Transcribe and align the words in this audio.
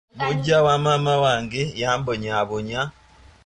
Muggya 0.19 0.57
wamaama 0.65 1.13
wange 1.23 1.61
yambonyaabonya. 1.81 2.81